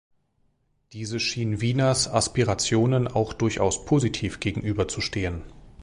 Diese 0.93 1.19
schien 1.19 1.61
Wieners 1.61 2.07
Aspirationen 2.07 3.07
auch 3.07 3.33
durchaus 3.33 3.85
positiv 3.85 4.39
gegenüberzustehen. 4.39 5.43